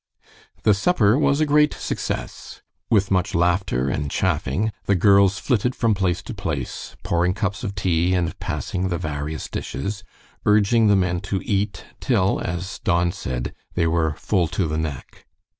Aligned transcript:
The 0.63 0.73
supper 0.73 1.15
was 1.15 1.39
a 1.39 1.45
great 1.45 1.75
success. 1.75 2.63
With 2.89 3.11
much 3.11 3.35
laughter 3.35 3.87
and 3.87 4.09
chaffing, 4.09 4.71
the 4.85 4.95
girls 4.95 5.37
flitted 5.37 5.75
from 5.75 5.93
place 5.93 6.23
to 6.23 6.33
place, 6.33 6.95
pouring 7.03 7.35
cups 7.35 7.63
of 7.63 7.75
tea 7.75 8.15
and 8.15 8.39
passing 8.39 8.87
the 8.87 8.97
various 8.97 9.47
dishes, 9.47 10.03
urging 10.43 10.87
the 10.87 10.95
men 10.95 11.19
to 11.29 11.39
eat, 11.45 11.85
till, 11.99 12.39
as 12.41 12.79
Don 12.79 13.11
said, 13.11 13.53
they 13.75 13.85
were 13.85 14.15
"full 14.15 14.47
to 14.47 14.65
the 14.67 14.79
neck." 14.79 15.27